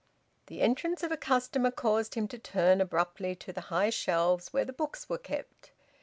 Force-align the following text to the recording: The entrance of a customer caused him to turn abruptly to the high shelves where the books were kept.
The 0.47 0.61
entrance 0.61 1.03
of 1.03 1.11
a 1.11 1.15
customer 1.15 1.69
caused 1.69 2.15
him 2.15 2.27
to 2.29 2.39
turn 2.39 2.81
abruptly 2.81 3.35
to 3.35 3.53
the 3.53 3.61
high 3.69 3.91
shelves 3.91 4.51
where 4.51 4.65
the 4.65 4.73
books 4.73 5.07
were 5.07 5.19
kept. 5.19 5.73